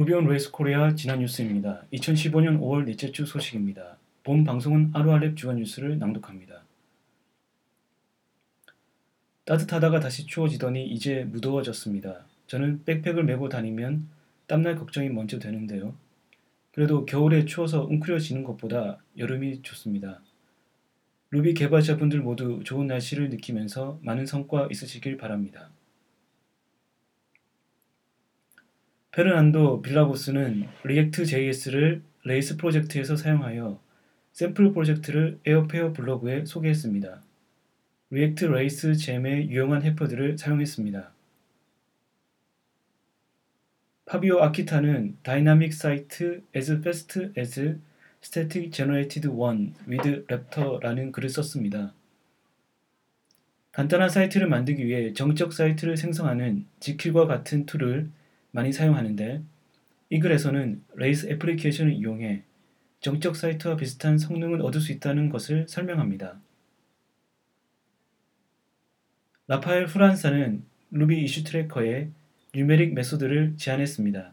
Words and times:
Ruby 0.00 0.19
on 0.19 0.28
Rails 0.28 0.50
Korea 0.50 0.94
지난 0.94 1.18
뉴스입니다. 1.18 1.84
2015년 1.92 2.58
5월 2.58 2.86
넷째 2.86 3.12
주 3.12 3.26
소식입니다. 3.26 3.98
본 4.24 4.44
방송은 4.44 4.92
RORLab 4.92 5.36
주간 5.36 5.56
뉴스를 5.56 5.98
낭독합니다. 5.98 6.62
따뜻하다가 9.44 10.00
다시 10.00 10.24
추워지더니 10.24 10.86
이제 10.86 11.24
무더워졌습니다. 11.24 12.24
저는 12.46 12.82
백팩을 12.86 13.24
메고 13.24 13.50
다니면 13.50 14.08
땀날 14.46 14.76
걱정이 14.76 15.10
먼저 15.10 15.38
되는데요. 15.38 15.94
그래도 16.72 17.04
겨울에 17.04 17.44
추워서 17.44 17.84
웅크려지는 17.84 18.42
것보다 18.42 19.02
여름이 19.18 19.60
좋습니다. 19.60 20.22
루비 21.30 21.52
개발자분들 21.52 22.20
모두 22.20 22.62
좋은 22.64 22.86
날씨를 22.86 23.28
느끼면서 23.28 23.98
많은 24.00 24.24
성과 24.24 24.66
있으시길 24.70 25.18
바랍니다. 25.18 25.68
페르난도 29.12 29.82
빌라보스는 29.82 30.68
React 30.84 31.24
JS를 31.26 32.02
Rails 32.22 32.56
프로젝트에서 32.56 33.16
사용하여 33.16 33.80
샘플 34.32 34.72
프로젝트를 34.72 35.40
에어페어 35.44 35.92
블로그에 35.92 36.44
소개했습니다. 36.44 37.20
React 38.10 38.44
Rails 38.44 38.94
Gem의 38.94 39.50
유용한 39.50 39.82
helper들을 39.82 40.38
사용했습니다. 40.38 41.12
파비오 44.06 44.40
아키타는 44.42 45.18
Dynamic 45.24 45.74
site 45.74 46.42
as 46.54 46.70
fast 46.70 47.30
as 47.36 47.78
static 48.22 48.70
generated 48.70 49.28
one 49.28 49.74
with 49.88 50.24
Raptor라는 50.28 51.10
글을 51.10 51.28
썼습니다. 51.30 51.94
간단한 53.72 54.08
사이트를 54.08 54.48
만들기 54.48 54.86
위해 54.86 55.12
정적 55.12 55.52
사이트를 55.52 55.96
생성하는 55.96 56.66
Jekyll과 56.78 57.26
같은 57.26 57.66
툴을 57.66 58.10
많이 58.52 58.72
사용하는데 58.72 59.42
이 60.10 60.18
글에서는 60.18 60.82
Rails 60.94 61.28
애플리케이션을 61.28 61.92
이용해 61.92 62.42
정적 63.00 63.36
사이트와 63.36 63.76
비슷한 63.76 64.18
성능을 64.18 64.60
얻을 64.62 64.80
수 64.80 64.92
있다는 64.92 65.30
것을 65.30 65.66
설명합니다. 65.68 66.40
라파엘 69.46 69.86
프란사는 69.86 70.62
Ruby 70.90 71.22
issue 71.22 71.44
tracker에 71.44 72.10
Numeric 72.54 72.94
method를 72.94 73.54
제안했습니다. 73.56 74.32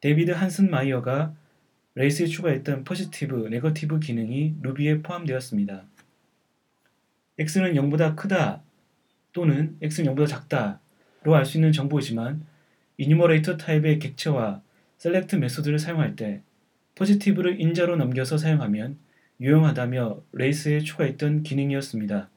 데이비드 0.00 0.30
한슨 0.30 0.70
마이어가 0.70 1.34
Rails에 1.94 2.26
추가했던 2.26 2.84
positive, 2.84 3.48
negative 3.48 4.00
기능이 4.00 4.56
Ruby에 4.60 5.02
포함되었습니다. 5.02 5.84
x는 7.38 7.74
0보다 7.74 8.14
크다 8.16 8.62
또는 9.32 9.76
x는 9.80 10.14
0보다 10.14 10.26
작다로 10.28 11.34
알 11.34 11.44
수 11.44 11.56
있는 11.56 11.72
정보이지만 11.72 12.46
Enumerator 12.98 13.56
타입의 13.56 13.98
객체와 13.98 14.62
select 14.98 15.36
method를 15.36 15.78
사용할 15.78 16.16
때 16.16 16.42
positive를 16.94 17.60
인자로 17.60 17.96
넘겨서 17.96 18.38
사용하면 18.38 18.98
유용하다며 19.40 20.22
Rails에 20.32 20.80
추가했던 20.80 21.42
기능이었습니다. 21.42 22.30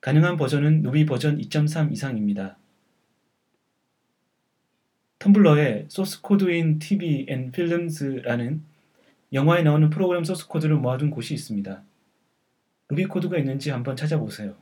가능한 0.00 0.36
버전은 0.36 0.82
누비 0.82 1.06
버전 1.06 1.38
2.3 1.38 1.92
이상입니다. 1.92 2.56
텀블러에 5.18 5.86
소스 5.88 6.22
코드인 6.22 6.78
TV 6.78 7.26
앤 7.28 7.50
필름즈라는 7.50 8.62
영화에 9.32 9.62
나오는 9.64 9.90
프로그램 9.90 10.22
소스 10.22 10.46
코드를 10.46 10.76
모아둔 10.76 11.10
곳이 11.10 11.34
있습니다. 11.34 11.82
루비 12.90 13.06
코드가 13.06 13.36
있는지 13.38 13.70
한번 13.70 13.96
찾아보세요. 13.96 14.54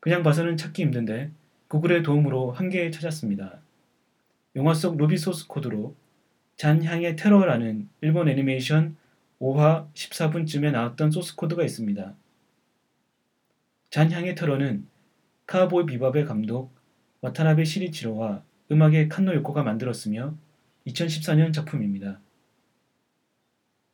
그냥 0.00 0.22
봐서는 0.22 0.56
찾기 0.56 0.82
힘든데 0.82 1.30
구글의 1.68 2.02
도움으로 2.02 2.52
한 2.52 2.70
개 2.70 2.90
찾았습니다. 2.90 3.60
영화 4.56 4.72
속 4.72 4.96
루비 4.96 5.18
소스 5.18 5.46
코드로 5.46 5.94
잔향의 6.56 7.16
테러라는 7.16 7.90
일본 8.00 8.30
애니메이션 8.30 8.96
5화 9.38 9.92
14분쯤에 9.92 10.72
나왔던 10.72 11.10
소스 11.10 11.36
코드가 11.36 11.62
있습니다. 11.62 12.14
잔향의 13.90 14.34
테러는 14.34 14.86
카우보이 15.46 15.84
비밥의 15.84 16.24
감독 16.24 16.74
와타나베 17.20 17.64
신이치로와 17.64 18.42
음악의 18.72 19.10
칸노 19.10 19.34
요코가 19.34 19.62
만들었으며 19.62 20.34
2014년 20.86 21.52
작품입니다. 21.52 22.18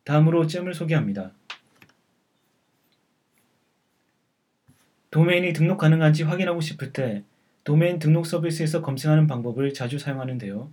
다음으로 0.05 0.47
Gem을 0.47 0.73
소개합니다. 0.73 1.33
도메인이 5.11 5.51
등록 5.51 5.77
가능한지 5.77 6.23
확인하고 6.23 6.61
싶을 6.61 6.93
때 6.93 7.23
도메인 7.63 7.99
등록 7.99 8.25
서비스에서 8.25 8.81
검색하는 8.81 9.27
방법을 9.27 9.73
자주 9.73 9.97
사용하는데요. 9.97 10.71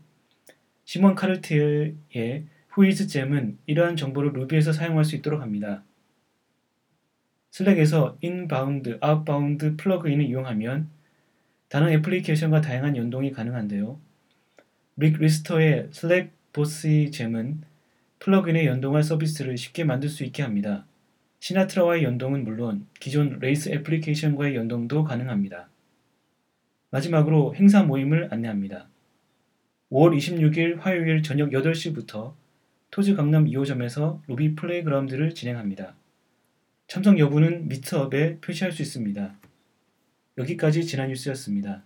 시몬 0.84 1.14
카르티에의 1.14 2.46
Whois 2.70 3.06
Gem은 3.06 3.58
이러한 3.66 3.96
정보를 3.96 4.32
Ruby에서 4.32 4.72
사용할 4.72 5.04
수 5.04 5.16
있도록 5.16 5.40
합니다. 5.40 5.84
Slack에서 7.52 8.16
inbound, 8.20 8.98
outbound 9.00 9.76
plugin을 9.76 10.24
이용하면 10.24 10.88
다른 11.68 11.90
애플리케이션과 11.90 12.60
다양한 12.60 12.96
연동이 12.96 13.32
가능한데요. 13.32 14.00
릭 14.96 15.18
리스터의 15.18 15.88
Slackbotsy 15.92 17.10
gem은 17.10 17.62
플러그인에 18.18 18.66
연동할 18.66 19.02
서비스를 19.02 19.56
쉽게 19.56 19.84
만들 19.84 20.08
수 20.08 20.24
있게 20.24 20.42
합니다. 20.42 20.86
시나트라와의 21.38 22.04
연동은 22.04 22.44
물론 22.44 22.86
기존 22.98 23.38
Rails 23.38 23.70
애플리케이션과의 23.70 24.56
연동도 24.56 25.04
가능합니다. 25.04 25.68
마지막으로 26.90 27.54
행사 27.54 27.82
모임을 27.82 28.28
안내합니다. 28.32 28.88
5월 29.90 30.16
26일 30.16 30.78
화요일 30.78 31.22
저녁 31.22 31.50
8시부터 31.50 32.34
토즈 32.90 33.14
강남 33.14 33.44
2호점에서 33.46 34.20
Ruby 34.26 34.54
Playground를 34.56 35.34
진행합니다. 35.34 35.94
참석 36.88 37.18
여부는 37.18 37.68
Meetup에 37.68 38.38
표시할 38.40 38.72
수 38.72 38.82
있습니다. 38.82 39.36
여기까지 40.38 40.84
지난 40.84 41.08
뉴스였습니다. 41.08 41.84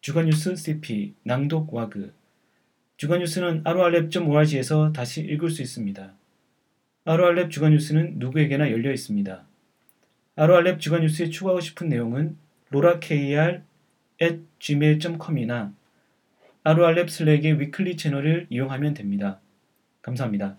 주간 0.00 0.26
뉴스 0.26 0.54
CP 0.56 1.14
낭독 1.24 1.72
와그 1.72 2.12
주간 2.96 3.20
뉴스는 3.20 3.62
아로알랩.org에서 3.62 4.92
다시 4.92 5.22
읽을 5.22 5.50
수 5.50 5.62
있습니다. 5.62 6.14
아로알랩 7.04 7.50
주간 7.50 7.72
뉴스는 7.72 8.18
누구에게나 8.18 8.72
열려 8.72 8.92
있습니다. 8.92 9.44
아로알랩 10.36 10.80
주간 10.80 11.02
뉴스에 11.02 11.30
추가하고 11.30 11.60
싶은 11.60 11.88
내용은 11.88 12.36
로라KR 12.70 13.62
at 14.20 14.40
gmail.com이나 14.58 15.72
아루알랩 16.64 17.08
슬랙의 17.08 17.60
위클리 17.60 17.96
채널을 17.96 18.46
이용하면 18.50 18.94
됩니다. 18.94 19.40
감사합니다. 20.02 20.56